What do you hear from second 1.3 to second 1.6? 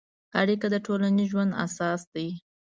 ژوند